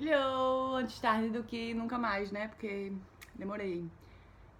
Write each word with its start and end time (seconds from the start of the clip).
Hello! 0.00 0.76
Antes 0.76 1.00
tarde 1.00 1.28
do 1.30 1.42
que 1.42 1.74
nunca 1.74 1.98
mais, 1.98 2.30
né? 2.30 2.46
Porque 2.46 2.92
demorei. 3.34 3.84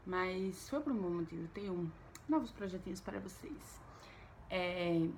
Mas 0.04 0.68
foi 0.68 0.80
por 0.80 0.92
um 0.92 1.18
motivo. 1.18 1.46
Tenho 1.54 1.92
novos 2.28 2.50
projetinhos 2.50 3.00
para 3.00 3.20
vocês. 3.20 3.80
É, 4.50 5.08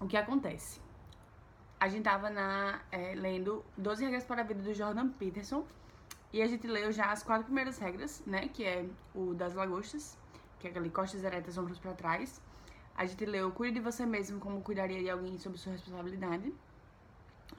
o 0.00 0.08
que 0.08 0.16
acontece? 0.16 0.80
A 1.78 1.86
gente 1.86 2.02
tava 2.02 2.30
na, 2.30 2.80
é, 2.90 3.14
lendo 3.14 3.64
12 3.78 4.02
regras 4.04 4.24
para 4.24 4.40
a 4.40 4.44
vida 4.44 4.60
do 4.60 4.74
Jordan 4.74 5.10
Peterson. 5.10 5.64
E 6.32 6.42
a 6.42 6.48
gente 6.48 6.66
leu 6.66 6.90
já 6.90 7.12
as 7.12 7.22
quatro 7.22 7.44
primeiras 7.44 7.78
regras, 7.78 8.24
né? 8.26 8.48
Que 8.48 8.64
é 8.64 8.84
o 9.14 9.34
das 9.34 9.54
lagostas, 9.54 10.18
que 10.58 10.66
é 10.66 10.70
aquele 10.70 10.90
costas 10.90 11.22
eretas, 11.22 11.56
ombros 11.56 11.78
para 11.78 11.94
trás. 11.94 12.42
A 12.96 13.06
gente 13.06 13.24
leu 13.24 13.52
Cuide 13.52 13.74
de 13.74 13.80
você 13.80 14.04
mesmo 14.04 14.40
como 14.40 14.60
cuidaria 14.62 15.00
de 15.00 15.08
alguém 15.08 15.38
sob 15.38 15.56
sua 15.56 15.74
responsabilidade. 15.74 16.52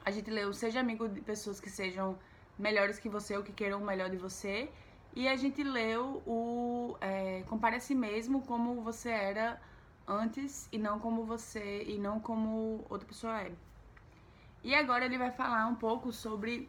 A 0.04 0.10
gente 0.10 0.30
leu 0.30 0.52
Seja 0.52 0.80
amigo 0.80 1.08
de 1.08 1.20
pessoas 1.20 1.60
que 1.60 1.70
sejam 1.70 2.18
melhores 2.58 2.98
que 2.98 3.08
você 3.08 3.36
ou 3.36 3.42
que 3.42 3.52
queiram 3.52 3.82
o 3.82 3.84
melhor 3.84 4.08
de 4.10 4.16
você. 4.16 4.70
E 5.14 5.26
a 5.28 5.36
gente 5.36 5.62
leu 5.62 6.22
o 6.26 6.96
é, 7.00 7.42
Compare 7.46 7.76
a 7.76 7.80
si 7.80 7.94
mesmo 7.94 8.42
como 8.42 8.82
você 8.82 9.10
era 9.10 9.60
antes 10.06 10.68
e 10.70 10.78
não 10.78 10.98
como 10.98 11.24
você 11.24 11.84
e 11.84 11.98
não 11.98 12.20
como 12.20 12.84
outra 12.88 13.06
pessoa 13.06 13.40
é. 13.40 13.52
E 14.62 14.74
agora 14.74 15.04
ele 15.04 15.18
vai 15.18 15.30
falar 15.30 15.66
um 15.66 15.74
pouco 15.74 16.12
sobre 16.12 16.68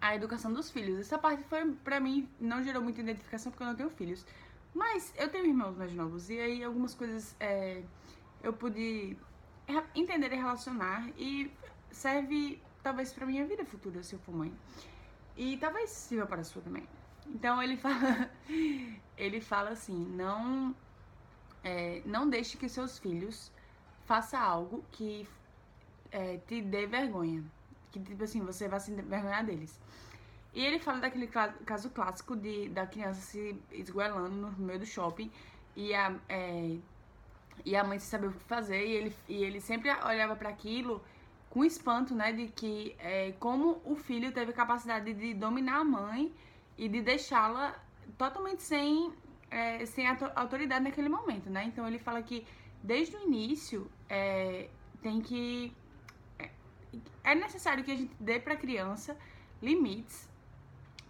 a 0.00 0.14
educação 0.14 0.52
dos 0.52 0.70
filhos. 0.70 1.00
Essa 1.00 1.18
parte 1.18 1.42
foi 1.44 1.72
para 1.84 2.00
mim 2.00 2.28
não 2.40 2.62
gerou 2.62 2.82
muita 2.82 3.00
identificação 3.00 3.50
porque 3.50 3.62
eu 3.62 3.68
não 3.68 3.76
tenho 3.76 3.90
filhos. 3.90 4.24
Mas 4.74 5.12
eu 5.16 5.28
tenho 5.28 5.46
irmãos 5.46 5.76
mais 5.76 5.92
novos 5.92 6.30
e 6.30 6.38
aí 6.38 6.64
algumas 6.64 6.94
coisas 6.94 7.36
é, 7.38 7.82
eu 8.42 8.52
pude 8.52 9.16
entender 9.94 10.32
e 10.32 10.36
relacionar 10.36 11.08
e 11.16 11.50
serve 11.92 12.60
talvez 12.82 13.12
para 13.12 13.26
minha 13.26 13.46
vida 13.46 13.64
futura 13.64 14.02
se 14.02 14.14
eu 14.14 14.18
for 14.18 14.34
mãe. 14.34 14.52
E 15.36 15.56
talvez 15.56 15.90
sirva 15.90 16.26
para 16.26 16.40
a 16.40 16.44
sua 16.44 16.62
também. 16.62 16.86
Então 17.26 17.62
ele 17.62 17.76
fala, 17.78 18.30
ele 19.16 19.40
fala 19.40 19.70
assim, 19.70 20.04
não, 20.06 20.74
é, 21.62 22.02
não 22.04 22.28
deixe 22.28 22.56
que 22.56 22.68
seus 22.68 22.98
filhos 22.98 23.52
façam 24.04 24.40
algo 24.40 24.84
que 24.90 25.28
é, 26.10 26.38
te 26.38 26.60
dê 26.60 26.86
vergonha, 26.86 27.42
que 27.90 28.00
tipo 28.00 28.22
assim 28.22 28.40
você 28.40 28.68
vai 28.68 28.80
se 28.80 28.90
envergonhar 28.92 29.44
deles. 29.44 29.80
E 30.54 30.62
ele 30.62 30.78
fala 30.78 31.00
daquele 31.00 31.26
caso 31.26 31.88
clássico 31.90 32.36
de 32.36 32.68
da 32.68 32.86
criança 32.86 33.22
se 33.22 33.58
esgoelando 33.70 34.28
no 34.28 34.52
meio 34.58 34.80
do 34.80 34.84
shopping 34.84 35.32
e 35.74 35.94
a 35.94 36.14
é, 36.28 36.76
e 37.64 37.76
a 37.76 37.84
mãe 37.84 37.98
sem 37.98 38.08
saber 38.08 38.26
o 38.26 38.32
que 38.32 38.44
fazer 38.44 38.84
e 38.86 38.92
ele, 38.92 39.16
e 39.28 39.44
ele 39.44 39.60
sempre 39.60 39.90
olhava 39.90 40.36
para 40.36 40.50
aquilo 40.50 41.02
com 41.52 41.62
espanto, 41.62 42.14
né, 42.14 42.32
de 42.32 42.46
que 42.48 42.96
é, 42.98 43.32
como 43.32 43.78
o 43.84 43.94
filho 43.94 44.32
teve 44.32 44.54
capacidade 44.54 45.12
de 45.12 45.34
dominar 45.34 45.80
a 45.80 45.84
mãe 45.84 46.32
e 46.78 46.88
de 46.88 47.02
deixá-la 47.02 47.78
totalmente 48.16 48.62
sem, 48.62 49.12
é, 49.50 49.84
sem 49.84 50.06
autoridade 50.34 50.82
naquele 50.82 51.10
momento, 51.10 51.50
né? 51.50 51.64
Então 51.64 51.86
ele 51.86 51.98
fala 51.98 52.22
que 52.22 52.46
desde 52.82 53.16
o 53.16 53.20
início 53.20 53.90
é, 54.08 54.70
tem 55.02 55.20
que 55.20 55.76
é, 56.38 56.48
é 57.22 57.34
necessário 57.34 57.84
que 57.84 57.92
a 57.92 57.96
gente 57.96 58.14
dê 58.18 58.40
para 58.40 58.54
a 58.54 58.56
criança 58.56 59.14
limites 59.60 60.26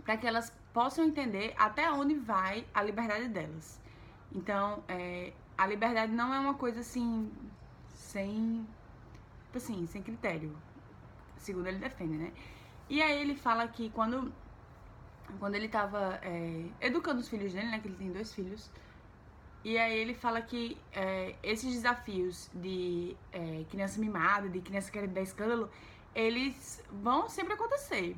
para 0.03 0.17
que 0.17 0.27
elas 0.27 0.53
possam 0.73 1.05
entender 1.05 1.55
até 1.57 1.89
onde 1.89 2.15
vai 2.15 2.67
a 2.75 2.83
liberdade 2.83 3.29
delas. 3.29 3.81
Então, 4.35 4.83
é, 4.89 5.33
a 5.57 5.69
liberdade 5.69 6.11
não 6.11 6.35
é 6.35 6.41
uma 6.41 6.55
coisa 6.55 6.81
assim 6.81 7.31
sem 7.95 8.67
tipo 9.53 9.59
assim, 9.59 9.87
sem 9.87 10.03
critério. 10.03 10.57
Segundo 11.37 11.67
ele 11.67 11.79
defende, 11.79 12.17
né? 12.17 12.33
E 12.89 13.03
aí 13.03 13.21
ele 13.21 13.35
fala 13.35 13.69
que 13.69 13.91
quando, 13.91 14.33
quando 15.39 15.55
ele 15.55 15.69
tava 15.69 16.19
é, 16.23 16.65
educando 16.81 17.21
os 17.21 17.29
filhos 17.29 17.53
dele, 17.53 17.69
né? 17.69 17.79
Que 17.79 17.89
ele 17.89 17.97
tem 17.97 18.11
dois 18.11 18.35
filhos. 18.35 18.71
E 19.65 19.79
aí 19.79 19.97
ele 19.97 20.15
fala 20.15 20.41
que 20.41 20.77
é, 20.93 21.37
esses 21.43 21.73
desafios 21.73 22.51
de 22.55 23.15
é, 23.31 23.65
criança 23.71 24.01
mimada, 24.01 24.49
de 24.49 24.61
criança 24.61 24.91
querendo 24.91 25.13
dar 25.13 25.21
escândalo, 25.21 25.71
eles 26.15 26.83
vão 26.91 27.29
sempre 27.29 27.53
acontecer. 27.53 28.17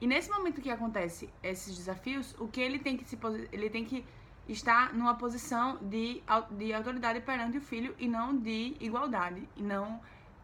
E 0.00 0.06
nesse 0.06 0.30
momento 0.30 0.60
que 0.60 0.70
acontece 0.70 1.28
esses 1.42 1.76
desafios, 1.76 2.34
o 2.40 2.48
que 2.48 2.60
ele 2.60 2.78
tem 2.78 2.96
que 2.96 3.04
se 3.04 3.16
ele 3.52 3.70
tem 3.70 3.84
que 3.84 4.04
estar 4.48 4.92
numa 4.92 5.14
posição 5.14 5.78
de, 5.80 6.20
de 6.50 6.72
autoridade 6.72 7.20
perante 7.20 7.58
o 7.58 7.60
filho 7.60 7.94
e 7.98 8.08
não 8.08 8.36
de 8.36 8.76
igualdade, 8.80 9.48
e 9.56 9.62
não 9.62 10.00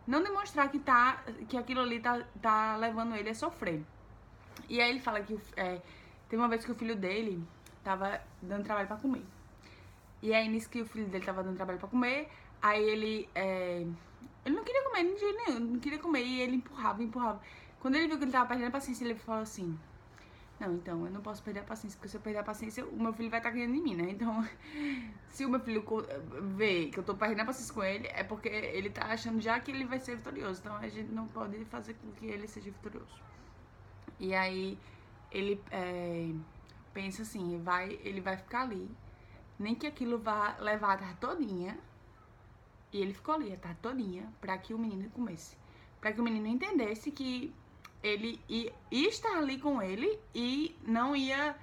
não 0.09 0.23
demonstrar 0.23 0.71
que, 0.71 0.79
tá, 0.79 1.23
que 1.49 1.57
aquilo 1.59 1.83
ali 1.83 2.01
tá, 2.01 2.25
tá 2.41 2.77
levando 2.79 3.15
ele 3.15 3.29
a 3.29 3.35
sofrer. 3.35 3.85
E 4.67 4.81
aí 4.81 4.89
ele 4.89 5.01
fala 5.01 5.21
que 5.21 5.39
é, 5.55 5.83
tem 6.31 6.39
uma 6.39 6.49
vez 6.49 6.65
que 6.65 6.73
o 6.73 6.75
filho 6.75 6.97
dele 6.97 7.47
tava 7.85 8.19
dando 8.41 8.65
trabalho 8.65 8.89
para 8.89 8.97
comer. 8.97 9.23
E 10.23 10.33
aí 10.33 10.49
nisso 10.49 10.71
que 10.71 10.81
o 10.81 10.87
filho 10.87 11.07
dele 11.09 11.27
tava 11.27 11.43
dando 11.43 11.57
trabalho 11.57 11.79
para 11.79 11.89
comer, 11.89 12.31
aí 12.63 12.83
ele. 12.83 13.29
É, 13.35 13.87
ele 14.47 14.57
não 14.57 14.65
queria 14.65 14.83
comer 14.85 15.03
nenhum, 15.03 15.61
não 15.61 15.79
queria 15.79 15.99
comer. 15.99 16.25
E 16.25 16.41
ele 16.41 16.57
empurrava, 16.57 17.03
empurrava. 17.03 17.43
Quando 17.79 17.97
ele 17.97 18.09
viu 18.09 18.17
que 18.17 18.25
ele 18.25 18.33
tava 18.33 18.49
perdendo 18.49 18.69
a 18.69 18.71
paciência, 18.71 19.05
ele 19.05 19.15
falou 19.15 19.43
assim: 19.43 19.79
não, 20.61 20.75
então 20.75 21.07
eu 21.07 21.13
não 21.13 21.21
posso 21.21 21.41
perder 21.43 21.61
a 21.61 21.65
paciência, 21.65 21.97
porque 21.97 22.09
se 22.09 22.17
eu 22.17 22.21
perder 22.21 22.41
a 22.41 22.43
paciência, 22.45 22.85
o 22.85 23.01
meu 23.01 23.13
filho 23.13 23.31
vai 23.31 23.39
estar 23.39 23.51
tá 23.51 23.55
ganhando 23.55 23.77
em 23.77 23.83
mim, 23.83 23.95
né? 23.95 24.11
Então, 24.11 24.45
se 25.31 25.45
o 25.45 25.49
meu 25.49 25.61
filho 25.61 25.85
vê 26.57 26.87
que 26.87 26.99
eu 26.99 27.05
tô 27.05 27.15
perdendo 27.15 27.43
a 27.43 27.45
paciência 27.45 27.73
com 27.73 27.85
ele, 27.85 28.09
é 28.09 28.25
porque 28.25 28.49
ele 28.49 28.91
tá 28.91 29.07
achando 29.07 29.41
já 29.41 29.61
que 29.61 29.71
ele 29.71 29.85
vai 29.85 30.01
ser 30.01 30.17
vitorioso. 30.17 30.61
Então 30.61 30.75
a 30.75 30.89
gente 30.89 31.13
não 31.13 31.29
pode 31.29 31.65
fazer 31.67 31.95
com 31.95 32.11
que 32.13 32.27
ele 32.27 32.49
seja 32.49 32.71
vitorioso. 32.71 33.23
E 34.19 34.35
aí 34.35 34.77
ele 35.31 35.63
é, 35.71 36.33
pensa 36.93 37.23
assim, 37.23 37.61
vai, 37.63 37.99
ele 38.03 38.21
vai 38.21 38.37
ficar 38.37 38.63
ali, 38.63 38.91
nem 39.59 39.77
que 39.77 39.87
aquilo 39.87 40.19
vá 40.19 40.57
levar 40.59 40.95
a 40.95 40.97
tarde 40.99 41.21
todinha. 41.21 41.79
E 42.93 43.01
ele 43.01 43.15
ficou 43.15 43.35
ali 43.35 43.53
a 43.53 43.57
tarde 43.57 43.79
todinha 43.81 44.33
pra 44.41 44.59
que 44.59 44.75
o 44.75 44.79
menino 44.79 45.09
comesse. 45.11 45.57
Pra 46.01 46.13
que 46.13 46.21
o 46.21 46.25
menino 46.25 46.49
entendesse 46.49 47.13
que 47.13 47.55
ele 48.03 48.41
ia, 48.49 48.73
estar 48.91 49.39
ali 49.39 49.59
com 49.59 49.83
ele 49.83 50.19
e 50.35 50.77
não 50.87 51.17
ia. 51.17 51.57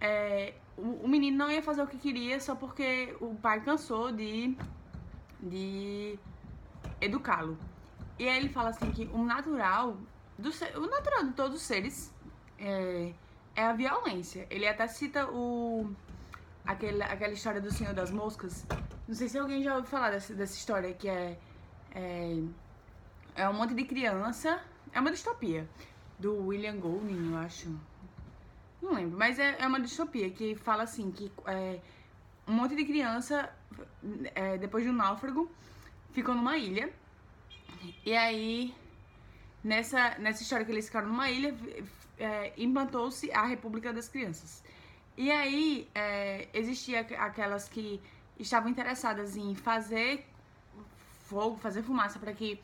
É, 0.00 0.54
o, 0.76 1.04
o, 1.04 1.08
menino 1.08 1.36
não 1.36 1.50
ia 1.50 1.62
fazer 1.62 1.82
o 1.82 1.86
que 1.86 1.96
queria 1.96 2.40
só 2.40 2.54
porque 2.54 3.16
o 3.20 3.34
pai 3.36 3.60
cansou 3.60 4.12
de, 4.12 4.56
de 5.40 6.18
educá-lo. 7.00 7.56
E 8.18 8.28
aí 8.28 8.36
ele 8.36 8.48
fala 8.48 8.70
assim 8.70 8.90
que 8.90 9.04
o 9.12 9.24
natural, 9.24 9.96
do 10.38 10.52
ser, 10.52 10.76
o 10.76 10.86
natural 10.86 11.24
de 11.24 11.32
todos 11.32 11.56
os 11.56 11.62
seres 11.62 12.12
é, 12.58 13.12
é 13.54 13.62
a 13.64 13.72
violência. 13.72 14.46
Ele 14.50 14.66
até 14.66 14.86
cita 14.86 15.26
o 15.30 15.90
aquele, 16.64 17.02
aquela 17.02 17.32
história 17.32 17.60
do 17.60 17.72
Senhor 17.72 17.94
das 17.94 18.10
Moscas. 18.10 18.66
Não 19.06 19.14
sei 19.14 19.28
se 19.28 19.38
alguém 19.38 19.62
já 19.62 19.76
ouviu 19.76 19.90
falar 19.90 20.10
dessa, 20.10 20.34
dessa 20.34 20.54
história, 20.54 20.92
que 20.94 21.08
é, 21.08 21.38
é, 21.94 22.42
é 23.36 23.48
um 23.48 23.54
monte 23.54 23.74
de 23.74 23.84
criança 23.84 24.60
é 24.92 25.00
uma 25.00 25.10
distopia. 25.10 25.68
Do 26.18 26.46
William 26.46 26.78
Golding, 26.78 27.32
eu 27.32 27.38
acho. 27.38 27.68
Não 28.80 28.94
lembro, 28.94 29.18
mas 29.18 29.38
é, 29.38 29.56
é 29.58 29.66
uma 29.66 29.80
distopia 29.80 30.30
que 30.30 30.54
fala 30.54 30.82
assim, 30.82 31.10
que 31.10 31.30
é, 31.46 31.80
um 32.46 32.52
monte 32.52 32.76
de 32.76 32.84
criança, 32.84 33.50
é, 34.34 34.58
depois 34.58 34.84
de 34.84 34.90
um 34.90 34.92
náufrago, 34.92 35.50
ficou 36.12 36.34
numa 36.34 36.56
ilha. 36.56 36.92
E 38.04 38.14
aí, 38.14 38.74
nessa, 39.62 40.16
nessa 40.18 40.42
história 40.42 40.64
que 40.64 40.72
eles 40.72 40.86
ficaram 40.86 41.08
numa 41.08 41.30
ilha, 41.30 41.56
é, 42.18 42.52
implantou-se 42.56 43.30
a 43.32 43.44
República 43.44 43.92
das 43.92 44.08
Crianças. 44.08 44.62
E 45.16 45.30
aí, 45.30 45.88
é, 45.94 46.48
existia 46.52 47.00
aquelas 47.00 47.68
que 47.68 48.00
estavam 48.38 48.68
interessadas 48.68 49.36
em 49.36 49.54
fazer 49.54 50.26
fogo, 51.24 51.56
fazer 51.56 51.82
fumaça 51.82 52.18
para 52.18 52.32
que 52.32 52.60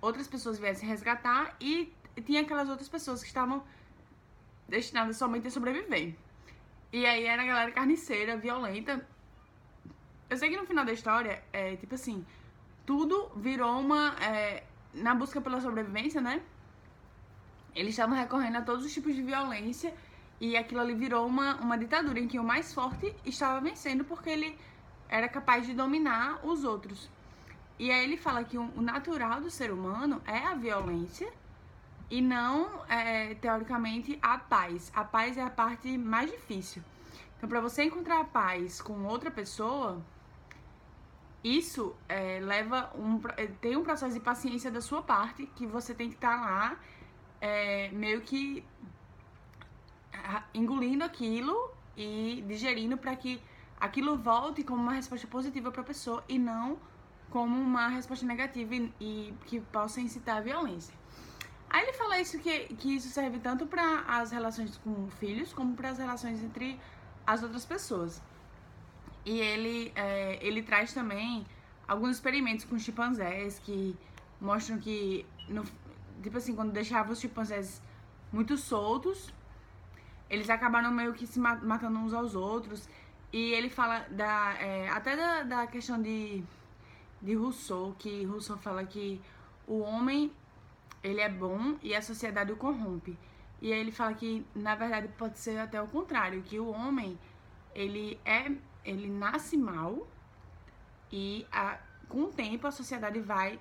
outras 0.00 0.26
pessoas 0.26 0.58
viessem 0.58 0.88
resgatar 0.88 1.56
e 1.60 1.92
tinha 2.24 2.42
aquelas 2.42 2.68
outras 2.68 2.88
pessoas 2.88 3.20
que 3.20 3.28
estavam 3.28 3.62
destinadas 4.68 5.16
somente 5.16 5.48
a 5.48 5.50
sobreviver. 5.50 6.14
E 6.92 7.06
aí 7.06 7.24
era 7.24 7.42
a 7.42 7.46
galera 7.46 7.72
carniceira, 7.72 8.36
violenta. 8.36 9.06
Eu 10.28 10.36
sei 10.36 10.48
que 10.50 10.56
no 10.56 10.66
final 10.66 10.84
da 10.84 10.92
história, 10.92 11.42
é 11.52 11.76
tipo 11.76 11.94
assim, 11.94 12.24
tudo 12.86 13.30
virou 13.36 13.78
uma. 13.78 14.14
É, 14.20 14.64
na 14.92 15.14
busca 15.14 15.40
pela 15.40 15.60
sobrevivência, 15.60 16.20
né? 16.20 16.42
Eles 17.74 17.92
estavam 17.92 18.16
recorrendo 18.16 18.56
a 18.58 18.62
todos 18.62 18.84
os 18.84 18.92
tipos 18.92 19.14
de 19.14 19.22
violência 19.22 19.94
e 20.40 20.56
aquilo 20.56 20.80
ali 20.80 20.94
virou 20.94 21.26
uma, 21.26 21.56
uma 21.56 21.78
ditadura 21.78 22.18
em 22.18 22.26
que 22.26 22.38
o 22.38 22.44
mais 22.44 22.74
forte 22.74 23.14
estava 23.24 23.60
vencendo 23.60 24.04
porque 24.04 24.30
ele 24.30 24.58
era 25.08 25.28
capaz 25.28 25.66
de 25.66 25.74
dominar 25.74 26.44
os 26.44 26.64
outros. 26.64 27.08
E 27.80 27.90
aí 27.90 28.04
ele 28.04 28.18
fala 28.18 28.44
que 28.44 28.58
o 28.58 28.82
natural 28.82 29.40
do 29.40 29.50
ser 29.50 29.72
humano 29.72 30.20
é 30.26 30.36
a 30.36 30.54
violência 30.54 31.32
e 32.10 32.20
não, 32.20 32.84
é, 32.86 33.34
teoricamente, 33.36 34.18
a 34.20 34.36
paz. 34.36 34.92
A 34.94 35.02
paz 35.02 35.38
é 35.38 35.40
a 35.42 35.48
parte 35.48 35.96
mais 35.96 36.30
difícil. 36.30 36.82
Então, 37.38 37.48
para 37.48 37.58
você 37.58 37.82
encontrar 37.84 38.20
a 38.20 38.24
paz 38.24 38.82
com 38.82 39.06
outra 39.06 39.30
pessoa, 39.30 39.98
isso 41.42 41.96
é, 42.06 42.38
leva 42.40 42.92
um, 42.94 43.18
é, 43.38 43.46
tem 43.46 43.76
um 43.78 43.82
processo 43.82 44.12
de 44.12 44.20
paciência 44.20 44.70
da 44.70 44.82
sua 44.82 45.02
parte 45.02 45.46
que 45.56 45.66
você 45.66 45.94
tem 45.94 46.10
que 46.10 46.16
estar 46.16 46.38
tá 46.38 46.44
lá 46.44 46.78
é, 47.40 47.88
meio 47.92 48.20
que 48.20 48.62
engolindo 50.52 51.02
aquilo 51.02 51.72
e 51.96 52.44
digerindo 52.46 52.98
para 52.98 53.16
que 53.16 53.42
aquilo 53.80 54.18
volte 54.18 54.62
como 54.62 54.82
uma 54.82 54.92
resposta 54.92 55.26
positiva 55.26 55.72
para 55.72 55.80
a 55.80 55.84
pessoa 55.84 56.22
e 56.28 56.38
não 56.38 56.78
como 57.30 57.56
uma 57.56 57.88
resposta 57.88 58.26
negativa 58.26 58.74
e, 58.74 58.92
e, 59.00 59.34
que 59.46 59.60
possa 59.60 60.00
incitar 60.00 60.38
a 60.38 60.40
violência. 60.40 60.94
Aí 61.68 61.84
ele 61.84 61.92
fala 61.92 62.20
isso 62.20 62.38
que, 62.40 62.66
que 62.74 62.96
isso 62.96 63.08
serve 63.08 63.38
tanto 63.38 63.66
para 63.66 64.00
as 64.00 64.32
relações 64.32 64.76
com 64.78 65.08
filhos 65.08 65.52
como 65.52 65.74
para 65.74 65.90
as 65.90 65.98
relações 65.98 66.42
entre 66.42 66.78
as 67.24 67.42
outras 67.42 67.64
pessoas. 67.64 68.20
E 69.24 69.38
ele, 69.38 69.92
é, 69.94 70.38
ele 70.44 70.62
traz 70.62 70.92
também 70.92 71.46
alguns 71.86 72.16
experimentos 72.16 72.64
com 72.64 72.78
chimpanzés 72.78 73.60
que 73.60 73.96
mostram 74.40 74.78
que, 74.78 75.24
no, 75.48 75.64
tipo 76.22 76.36
assim, 76.36 76.54
quando 76.56 76.72
deixava 76.72 77.12
os 77.12 77.20
chimpanzés 77.20 77.80
muito 78.32 78.56
soltos, 78.56 79.32
eles 80.28 80.48
acabaram 80.50 80.90
meio 80.90 81.12
que 81.12 81.26
se 81.26 81.38
matando 81.38 81.98
uns 81.98 82.12
aos 82.12 82.34
outros. 82.34 82.88
E 83.32 83.52
ele 83.52 83.68
fala 83.68 84.00
da, 84.10 84.54
é, 84.58 84.88
até 84.88 85.16
da, 85.16 85.42
da 85.44 85.66
questão 85.66 86.00
de, 86.00 86.42
de 87.20 87.34
Rousseau, 87.34 87.94
que 87.98 88.24
Rousseau 88.24 88.56
fala 88.58 88.84
que 88.84 89.20
o 89.66 89.80
homem 89.80 90.32
ele 91.02 91.20
é 91.20 91.28
bom 91.28 91.76
e 91.82 91.94
a 91.94 92.02
sociedade 92.02 92.52
o 92.52 92.56
corrompe. 92.56 93.18
E 93.60 93.70
ele 93.70 93.92
fala 93.92 94.14
que, 94.14 94.46
na 94.54 94.74
verdade, 94.74 95.08
pode 95.18 95.38
ser 95.38 95.58
até 95.58 95.80
o 95.80 95.86
contrário, 95.86 96.42
que 96.42 96.58
o 96.58 96.70
homem, 96.70 97.18
ele 97.74 98.18
é, 98.24 98.50
ele 98.84 99.08
nasce 99.08 99.56
mal 99.56 100.06
e 101.12 101.46
a, 101.52 101.78
com 102.08 102.24
o 102.24 102.28
tempo 102.28 102.66
a 102.66 102.70
sociedade 102.70 103.20
vai 103.20 103.58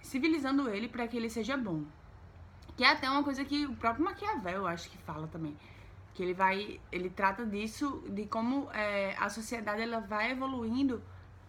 civilizando 0.00 0.68
ele 0.68 0.88
para 0.88 1.06
que 1.08 1.16
ele 1.16 1.30
seja 1.30 1.56
bom. 1.56 1.84
Que 2.76 2.84
é 2.84 2.88
até 2.88 3.08
uma 3.08 3.22
coisa 3.22 3.44
que 3.44 3.66
o 3.66 3.76
próprio 3.76 4.04
Maquiavel, 4.04 4.52
eu 4.52 4.66
acho 4.66 4.90
que 4.90 4.98
fala 4.98 5.26
também. 5.28 5.56
Que 6.14 6.22
ele 6.22 6.34
vai, 6.34 6.80
ele 6.90 7.08
trata 7.08 7.46
disso, 7.46 8.02
de 8.08 8.26
como 8.26 8.70
é, 8.72 9.16
a 9.18 9.30
sociedade 9.30 9.82
ela 9.82 10.00
vai 10.00 10.30
evoluindo 10.30 11.02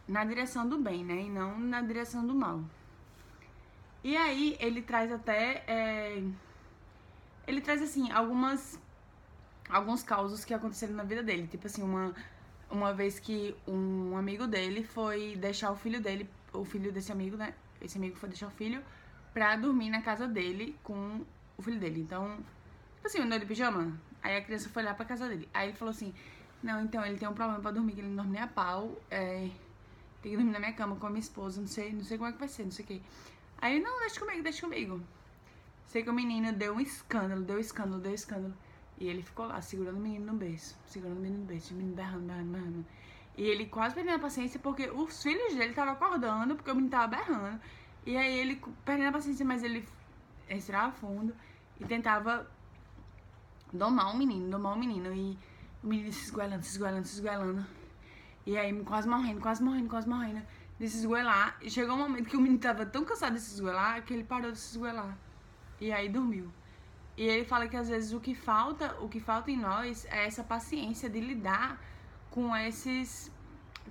na 0.07 0.23
direção 0.25 0.67
do 0.67 0.77
bem, 0.77 1.03
né? 1.03 1.23
E 1.23 1.29
não 1.29 1.59
na 1.59 1.81
direção 1.81 2.25
do 2.25 2.33
mal. 2.33 2.61
E 4.03 4.17
aí 4.17 4.57
ele 4.59 4.81
traz 4.81 5.11
até. 5.11 5.63
É, 5.65 6.23
ele 7.47 7.61
traz 7.61 7.81
assim, 7.81 8.11
algumas. 8.11 8.79
Alguns 9.69 10.03
causos 10.03 10.43
que 10.43 10.53
aconteceram 10.53 10.93
na 10.93 11.03
vida 11.03 11.23
dele. 11.23 11.47
Tipo 11.47 11.67
assim, 11.67 11.81
uma, 11.81 12.13
uma 12.69 12.93
vez 12.93 13.17
que 13.17 13.55
um 13.67 14.17
amigo 14.17 14.45
dele 14.45 14.83
foi 14.83 15.37
deixar 15.37 15.71
o 15.71 15.75
filho 15.75 16.01
dele, 16.01 16.29
o 16.51 16.65
filho 16.65 16.91
desse 16.91 17.11
amigo, 17.11 17.37
né? 17.37 17.53
Esse 17.81 17.97
amigo 17.97 18.15
foi 18.17 18.29
deixar 18.29 18.47
o 18.47 18.51
filho 18.51 18.83
pra 19.33 19.55
dormir 19.55 19.89
na 19.89 20.01
casa 20.01 20.27
dele 20.27 20.77
com 20.83 21.25
o 21.57 21.61
filho 21.61 21.79
dele. 21.79 22.01
Então, 22.01 22.37
tipo 22.95 23.07
assim, 23.07 23.21
andou 23.21 23.39
de 23.39 23.45
pijama. 23.45 23.97
Aí 24.21 24.37
a 24.37 24.41
criança 24.41 24.69
foi 24.69 24.83
lá 24.83 24.93
pra 24.93 25.05
casa 25.05 25.27
dele. 25.27 25.49
Aí 25.53 25.69
ele 25.69 25.77
falou 25.77 25.91
assim: 25.91 26.13
Não, 26.61 26.81
então 26.81 27.05
ele 27.05 27.17
tem 27.17 27.27
um 27.27 27.33
problema 27.33 27.61
pra 27.61 27.71
dormir, 27.71 27.93
que 27.93 28.01
ele 28.01 28.09
não 28.09 28.17
dorme 28.17 28.33
nem 28.33 28.41
a 28.41 28.47
pau. 28.47 28.97
É, 29.09 29.49
tem 30.23 30.31
que 30.31 30.37
dormir 30.37 30.53
na 30.53 30.59
minha 30.59 30.73
cama 30.73 30.95
com 30.95 31.05
a 31.05 31.09
minha 31.09 31.19
esposa, 31.19 31.59
não 31.59 31.67
sei, 31.67 31.91
não 31.91 32.03
sei 32.03 32.17
como 32.17 32.29
é 32.29 32.33
que 32.33 32.39
vai 32.39 32.47
ser, 32.47 32.63
não 32.63 32.71
sei 32.71 32.85
o 32.85 32.87
que. 32.87 33.03
Aí, 33.59 33.79
não, 33.81 33.99
deixa 33.99 34.19
comigo, 34.19 34.41
deixa 34.41 34.61
comigo. 34.61 35.01
Sei 35.87 36.01
que 36.01 36.09
o 36.09 36.13
menino 36.13 36.53
deu 36.53 36.73
um 36.73 36.79
escândalo, 36.79 37.41
deu 37.43 37.59
escândalo, 37.59 38.01
deu 38.01 38.13
escândalo. 38.13 38.53
E 38.97 39.07
ele 39.07 39.21
ficou 39.21 39.45
lá, 39.45 39.61
segurando 39.61 39.97
o 39.97 39.99
menino 39.99 40.27
no 40.27 40.33
beijo. 40.33 40.75
Segurando 40.87 41.17
o 41.17 41.21
menino 41.21 41.41
no 41.41 41.45
beijo, 41.45 41.73
o 41.73 41.77
menino 41.77 41.95
berrando, 41.95 42.25
berrando, 42.25 42.51
berrando. 42.51 42.85
E 43.37 43.43
ele 43.43 43.65
quase 43.65 43.95
perdendo 43.95 44.15
a 44.15 44.19
paciência 44.19 44.59
porque 44.59 44.89
os 44.89 45.21
filhos 45.21 45.55
dele 45.55 45.71
estavam 45.71 45.93
acordando, 45.93 46.55
porque 46.55 46.71
o 46.71 46.75
menino 46.75 46.89
tava 46.89 47.07
berrando. 47.07 47.59
E 48.05 48.15
aí 48.15 48.39
ele 48.39 48.61
perdendo 48.85 49.09
a 49.09 49.11
paciência, 49.11 49.45
mas 49.45 49.61
ele 49.61 49.85
respirava 50.47 50.93
fundo 50.93 51.35
e 51.79 51.85
tentava 51.85 52.49
domar 53.71 54.13
o 54.13 54.17
menino, 54.17 54.49
domar 54.49 54.73
o 54.73 54.79
menino. 54.79 55.13
E 55.13 55.37
o 55.83 55.87
menino 55.87 56.13
se 56.13 56.25
esguelando, 56.25 56.63
se 56.63 56.71
esguelando, 56.71 57.05
se 57.05 57.15
esguelando. 57.15 57.82
E 58.45 58.57
aí 58.57 58.73
quase 58.83 59.07
morrendo, 59.07 59.39
quase 59.39 59.63
morrendo, 59.63 59.89
quase 59.89 60.07
morrendo 60.07 60.41
de 60.79 60.89
se 60.89 60.97
esgoelar. 60.97 61.57
E 61.61 61.69
chegou 61.69 61.95
um 61.95 61.99
momento 61.99 62.29
que 62.29 62.37
o 62.37 62.41
menino 62.41 62.59
tava 62.59 62.85
tão 62.85 63.05
cansado 63.05 63.33
de 63.33 63.41
se 63.41 63.53
esgoelar 63.53 64.03
que 64.03 64.13
ele 64.13 64.23
parou 64.23 64.51
de 64.51 64.59
se 64.59 64.71
esgoelar. 64.71 65.17
E 65.79 65.91
aí 65.91 66.09
dormiu. 66.09 66.51
E 67.15 67.23
ele 67.23 67.45
fala 67.45 67.67
que 67.67 67.77
às 67.77 67.89
vezes 67.89 68.11
o 68.11 68.19
que 68.19 68.33
falta, 68.33 68.95
o 68.99 69.07
que 69.07 69.19
falta 69.19 69.51
em 69.51 69.57
nós 69.57 70.05
é 70.05 70.25
essa 70.25 70.43
paciência 70.43 71.09
de 71.09 71.19
lidar 71.19 71.79
com 72.31 72.55
esses 72.55 73.31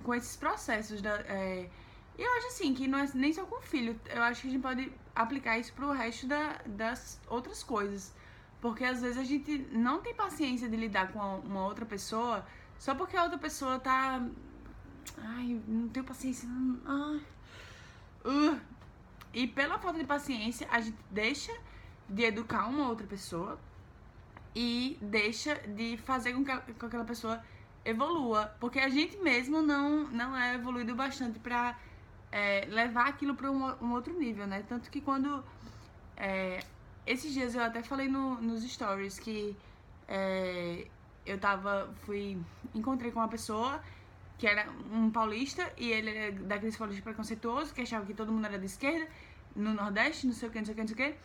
com 0.03 0.13
esses 0.13 0.35
processos 0.35 1.01
da 1.01 1.11
é, 1.21 1.69
e 2.17 2.21
eu 2.21 2.31
acho 2.37 2.47
assim 2.47 2.73
que 2.73 2.87
não 2.87 2.99
é 2.99 3.09
nem 3.15 3.33
só 3.33 3.43
com 3.45 3.57
o 3.57 3.61
filho, 3.61 3.99
eu 4.09 4.21
acho 4.21 4.41
que 4.41 4.47
a 4.47 4.51
gente 4.51 4.61
pode 4.61 4.91
aplicar 5.15 5.57
isso 5.57 5.73
pro 5.73 5.91
resto 5.91 6.27
da, 6.27 6.59
das 6.65 7.19
outras 7.27 7.63
coisas. 7.63 8.13
Porque 8.61 8.83
às 8.85 9.01
vezes 9.01 9.17
a 9.17 9.23
gente 9.23 9.57
não 9.71 9.99
tem 9.99 10.13
paciência 10.13 10.69
de 10.69 10.77
lidar 10.77 11.11
com 11.11 11.19
uma 11.39 11.65
outra 11.65 11.85
pessoa 11.85 12.45
só 12.83 12.93
porque 12.93 13.15
a 13.15 13.23
outra 13.23 13.37
pessoa 13.37 13.79
tá 13.79 14.21
Ai, 15.17 15.61
não 15.67 15.87
tenho 15.87 16.05
paciência. 16.05 16.49
Ai. 16.85 17.21
Uh. 18.25 18.59
E 19.33 19.47
pela 19.47 19.79
falta 19.79 19.99
de 19.99 20.05
paciência, 20.05 20.67
a 20.69 20.81
gente 20.81 20.97
deixa 21.09 21.53
de 22.09 22.23
educar 22.23 22.67
uma 22.67 22.89
outra 22.89 23.07
pessoa 23.07 23.57
e 24.53 24.97
deixa 25.01 25.55
de 25.55 25.95
fazer 25.95 26.33
com 26.33 26.43
que, 26.43 26.55
com 26.55 26.73
que 26.73 26.85
aquela 26.85 27.05
pessoa 27.05 27.41
evolua. 27.85 28.53
Porque 28.59 28.79
a 28.79 28.89
gente 28.89 29.15
mesmo 29.17 29.61
não, 29.61 30.03
não 30.09 30.35
é 30.35 30.55
evoluído 30.55 30.93
bastante 30.93 31.39
pra 31.39 31.79
é, 32.31 32.65
levar 32.69 33.07
aquilo 33.07 33.33
para 33.33 33.49
um, 33.49 33.63
um, 33.81 33.93
outro 33.93 34.13
nível, 34.19 34.45
né? 34.45 34.61
Tanto 34.67 34.91
que 34.91 34.99
quando. 34.99 35.41
É, 36.17 36.59
esses 37.07 37.31
dias 37.33 37.55
eu 37.55 37.63
até 37.63 37.81
falei 37.81 38.09
no, 38.09 38.41
nos 38.41 38.61
stories 38.69 39.19
que 39.19 39.55
é, 40.05 40.87
eu 41.25 41.37
tava. 41.39 41.93
fui. 42.05 42.37
encontrei 42.73 43.11
com 43.11 43.19
uma 43.19 43.27
pessoa 43.27 43.81
que 44.37 44.47
era 44.47 44.69
um 44.91 45.09
paulista, 45.09 45.71
e 45.77 45.91
ele 45.91 46.09
era 46.09 46.31
daqueles 46.31 46.75
paulistas 46.75 47.03
preconceituosos, 47.03 47.71
que 47.71 47.81
achava 47.81 48.05
que 48.05 48.13
todo 48.13 48.31
mundo 48.31 48.45
era 48.45 48.59
de 48.59 48.65
esquerda, 48.65 49.07
no 49.55 49.73
Nordeste, 49.73 50.27
não 50.27 50.33
sei 50.33 50.49
o 50.49 50.51
que, 50.51 50.57
não 50.57 50.65
sei 50.65 50.73
o 50.73 50.75
que, 50.75 50.81
não 50.81 50.87
sei 50.87 50.95
o 50.95 50.97
que. 50.97 51.17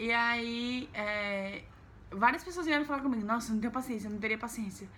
E 0.00 0.12
aí, 0.12 0.88
é, 0.94 1.62
várias 2.10 2.42
pessoas 2.42 2.66
vieram 2.66 2.84
falar 2.84 3.02
comigo, 3.02 3.24
nossa, 3.24 3.52
não 3.52 3.60
tenho 3.60 3.72
paciência, 3.72 4.08
não 4.10 4.18
teria 4.18 4.38
paciência. 4.38 4.88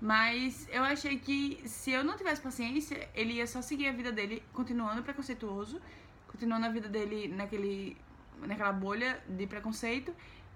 Mas 0.00 0.68
eu 0.70 0.82
achei 0.82 1.18
que 1.18 1.62
se 1.64 1.92
eu 1.92 2.02
não 2.02 2.16
tivesse 2.16 2.40
paciência, 2.40 3.08
ele 3.14 3.34
ia 3.34 3.46
só 3.46 3.62
seguir 3.62 3.88
a 3.88 3.92
vida 3.92 4.10
dele 4.10 4.42
continuando 4.52 5.02
preconceituoso, 5.02 5.80
continuando 6.26 6.66
a 6.66 6.68
vida 6.70 6.88
dele 6.88 7.28
naquele, 7.28 7.96
naquela 8.40 8.72
bolha 8.72 9.22
de 9.28 9.46
preconceito, 9.46 10.12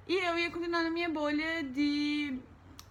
e 0.09 0.15
eu 0.15 0.37
ia 0.39 0.51
continuar 0.51 0.83
na 0.83 0.91
minha 0.91 1.09
bolha 1.09 1.63
de. 1.63 2.39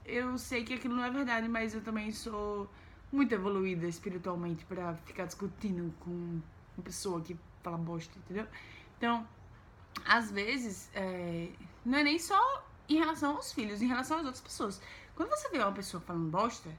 Eu 0.06 0.38
sei 0.38 0.64
que 0.64 0.74
aquilo 0.74 0.96
não 0.96 1.04
é 1.04 1.10
verdade, 1.10 1.48
mas 1.48 1.74
eu 1.74 1.82
também 1.82 2.12
sou 2.12 2.70
muito 3.12 3.34
evoluída 3.34 3.88
espiritualmente 3.88 4.64
para 4.66 4.94
ficar 5.06 5.26
discutindo 5.26 5.94
com 6.00 6.12
uma 6.78 6.84
pessoa 6.84 7.22
que 7.22 7.38
fala 7.64 7.78
bosta, 7.78 8.18
entendeu? 8.20 8.48
Então, 8.98 9.28
às 10.06 10.32
vezes, 10.32 10.90
é, 10.94 11.50
não 11.84 11.98
é 11.98 12.04
nem 12.04 12.20
só 12.20 12.66
em 12.88 12.98
relação 12.98 13.36
aos 13.36 13.52
filhos, 13.52 13.82
em 13.82 13.88
relação 13.88 14.18
às 14.18 14.26
outras 14.26 14.42
pessoas. 14.42 14.82
Quando 15.16 15.30
você 15.30 15.50
vê 15.50 15.58
uma 15.58 15.72
pessoa 15.72 16.02
falando 16.02 16.30
bosta, 16.30 16.70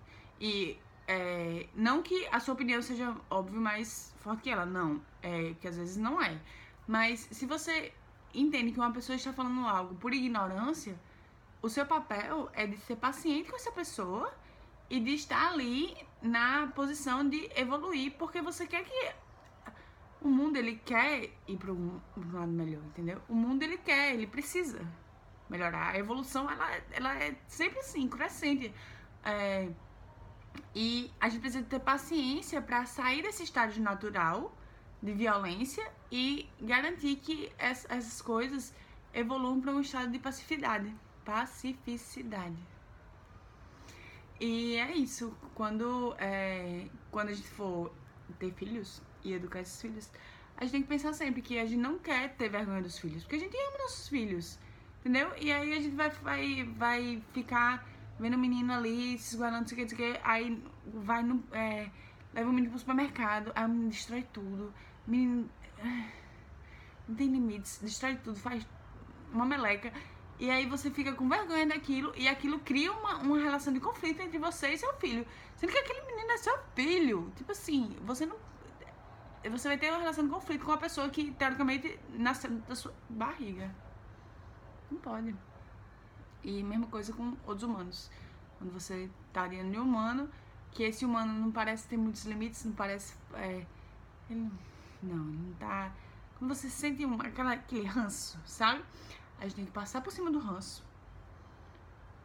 e 0.41 0.79
é, 1.09 1.67
não 1.75 2.03
que 2.03 2.27
a 2.31 2.39
sua 2.41 2.55
opinião 2.55 2.83
seja, 2.83 3.17
óbvio, 3.31 3.61
mais 3.61 4.15
forte 4.21 4.43
que 4.43 4.51
ela, 4.51 4.67
não. 4.67 5.01
É, 5.23 5.55
que 5.61 5.67
às 5.67 5.77
vezes 5.77 5.97
não 5.97 6.23
é. 6.23 6.39
Mas 6.87 7.27
se 7.31 7.47
você 7.47 7.93
entende 8.35 8.73
que 8.73 8.79
uma 8.79 8.93
pessoa 8.93 9.17
está 9.17 9.33
falando 9.33 9.67
algo 9.67 9.95
por 9.97 10.13
ignorância, 10.13 10.99
o 11.67 11.69
seu 11.69 11.85
papel 11.85 12.49
é 12.53 12.65
de 12.65 12.77
ser 12.79 12.95
paciente 12.95 13.51
com 13.51 13.57
essa 13.57 13.73
pessoa 13.73 14.33
e 14.89 15.01
de 15.01 15.15
estar 15.15 15.49
ali 15.53 15.97
na 16.23 16.69
posição 16.69 17.29
de 17.29 17.51
evoluir, 17.57 18.13
porque 18.17 18.41
você 18.41 18.69
quer 18.69 18.85
que 18.85 19.13
o 20.21 20.29
mundo 20.29 20.57
ele 20.57 20.77
quer 20.77 21.29
ir 21.47 21.57
para 21.57 21.73
um, 21.73 22.01
lado 22.33 22.53
melhor, 22.53 22.85
entendeu? 22.85 23.21
O 23.29 23.35
mundo 23.35 23.65
ele 23.65 23.79
quer, 23.79 24.15
ele 24.15 24.29
precisa 24.29 24.81
melhorar. 25.51 25.95
A 25.95 25.99
evolução 25.99 26.49
ela, 26.49 26.71
ela 26.93 27.15
é 27.17 27.35
sempre 27.49 27.81
assim, 27.81 28.09
crescente. 28.09 28.73
É, 29.25 29.69
e 30.73 31.11
a 31.21 31.29
gente 31.29 31.41
precisa 31.41 31.65
ter 31.65 31.81
paciência 31.81 32.63
para 32.63 32.87
sair 32.87 33.23
desse 33.23 33.43
estágio 33.43 33.83
natural 33.83 34.57
de 35.03 35.13
violência 35.13 35.85
e 36.13 36.49
garantir 36.61 37.17
que 37.17 37.53
essas 37.59 38.23
coisas 38.23 38.73
evoluam 39.13 39.61
para 39.61 39.73
um 39.73 39.81
estado 39.81 40.13
de 40.13 40.21
pacificidade. 40.21 40.95
Pacificidade. 41.27 42.57
E 44.41 44.77
é 44.77 44.93
isso. 44.93 45.37
Quando, 45.55 46.15
é, 46.19 46.87
quando 47.11 47.29
a 47.31 47.33
gente 47.35 47.49
for 47.49 47.93
ter 48.39 48.53
filhos 48.53 49.03
e 49.25 49.33
educar 49.33 49.61
esses 49.61 49.81
filhos, 49.81 50.11
a 50.57 50.63
gente 50.63 50.73
tem 50.73 50.83
que 50.83 50.89
pensar 50.89 51.13
sempre 51.13 51.43
que 51.43 51.59
a 51.59 51.67
gente 51.67 51.81
não 51.81 51.99
quer 51.99 52.35
ter 52.37 52.49
vergonha 52.49 52.81
dos 52.81 52.99
filhos, 52.99 53.23
porque 53.25 53.37
a 53.37 53.39
gente 53.41 53.57
ama 53.57 53.79
nossos 53.79 54.09
filhos, 54.09 54.59
entendeu? 55.01 55.33
E 55.39 55.53
aí 55.53 55.73
a 55.73 55.81
gente 55.81 55.95
vai, 55.95 56.11
vai, 56.11 56.65
vai 56.77 57.23
ficar 57.33 57.87
vendo 58.19 58.35
o 58.35 58.39
menino 58.39 58.73
ali 58.73 59.19
se 59.19 59.35
esguardando, 59.35 59.63
não 59.63 59.69
sei 59.69 59.75
o 59.75 59.87
que, 59.87 59.93
não 59.93 59.99
sei 59.99 60.11
o 60.11 60.15
que, 60.15 60.21
aí 60.23 60.63
vai 60.87 61.23
no. 61.23 61.43
É, 61.53 61.91
leva 62.33 62.49
o 62.49 62.53
menino 62.53 62.71
pro 62.71 62.79
supermercado, 62.79 63.53
aí 63.55 63.65
o 63.65 63.69
menino 63.69 63.91
destrói 63.91 64.23
tudo. 64.33 64.73
O 65.07 65.11
menino. 65.11 65.51
Não 67.09 67.15
tem 67.15 67.29
limites, 67.29 67.79
destrói 67.81 68.17
tudo, 68.17 68.37
faz 68.37 68.67
uma 69.33 69.47
meleca. 69.47 69.93
E 70.39 70.51
aí 70.51 70.67
você 70.67 70.91
fica 70.91 71.13
com 71.13 71.29
vergonha 71.29 71.67
daquilo 71.67 72.13
e 72.15 72.29
aquilo 72.29 72.59
cria 72.59 72.93
uma, 72.93 73.17
uma 73.17 73.39
relação 73.39 73.73
de 73.73 73.81
conflito 73.81 74.21
entre 74.21 74.39
você 74.39 74.69
e 74.71 74.79
seu 74.79 74.93
filho. 74.95 75.27
Sendo 75.57 75.73
que 75.73 75.79
aquele 75.79 76.03
menino 76.03 76.31
é 76.31 76.37
seu 76.37 76.59
filho. 76.75 77.33
Tipo 77.37 77.53
assim, 77.53 77.97
você 78.03 78.27
não. 78.27 78.37
Você 79.51 79.69
vai 79.69 79.79
ter 79.79 79.91
uma 79.91 80.01
relação 80.01 80.25
de 80.25 80.31
conflito 80.31 80.65
com 80.65 80.73
uma 80.73 80.79
pessoa 80.79 81.09
que, 81.09 81.31
teoricamente, 81.33 81.99
nasceu 82.11 82.51
da 82.51 82.75
sua 82.75 82.93
barriga. 83.09 83.75
Não 84.91 84.99
pode. 84.99 85.35
E 86.43 86.63
mesma 86.63 86.87
coisa 86.89 87.13
com 87.13 87.37
outros 87.47 87.63
humanos. 87.63 88.11
Quando 88.59 88.73
você 88.73 89.09
tá 89.33 89.47
diante 89.47 89.71
de 89.71 89.79
um 89.79 89.85
humano, 89.85 90.29
que 90.73 90.83
esse 90.83 91.05
humano 91.05 91.33
não 91.33 91.51
parece 91.51 91.87
ter 91.89 91.97
muitos 91.97 92.25
limites, 92.25 92.65
não 92.65 92.73
parece. 92.73 93.15
É, 93.35 93.65
ele 94.29 94.41
não, 94.41 94.53
ele 95.03 95.15
não 95.15 95.55
tá. 95.55 95.93
Quando 96.39 96.55
você 96.55 96.69
sente 96.69 97.07
um, 97.07 97.21
aquela, 97.21 97.53
aquele 97.53 97.87
ranço, 97.87 98.39
sabe? 98.45 98.83
A 99.39 99.45
gente 99.45 99.57
tem 99.57 99.65
que 99.65 99.73
passar 99.73 100.01
por 100.01 100.13
cima 100.13 100.31
do 100.31 100.39
ranço 100.39 100.85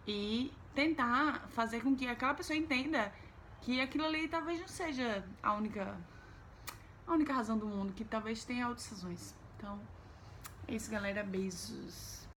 e 0.08 0.52
tentar 0.74 1.48
fazer 1.50 1.82
com 1.82 1.96
que 1.96 2.08
aquela 2.08 2.34
pessoa 2.34 2.58
entenda 2.58 3.14
que 3.62 3.80
aquilo 3.80 4.06
ali 4.06 4.28
talvez 4.28 4.60
não 4.60 4.68
seja 4.68 5.24
a 5.44 5.54
única 5.54 5.98
a 7.06 7.14
única 7.14 7.34
razão 7.34 7.58
do 7.58 7.68
mundo, 7.68 7.94
que 7.94 8.06
talvez 8.06 8.46
tenha 8.46 8.68
outras 8.68 8.90
razões. 8.90 9.36
Então, 9.58 9.80
é 10.68 10.76
isso, 10.76 10.90
galera. 10.90 11.24
Beijos. 11.24 12.28